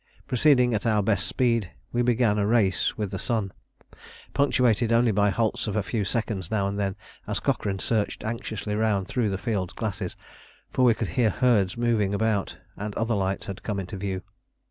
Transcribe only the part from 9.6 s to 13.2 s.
glasses; for we could hear herds moving about, and other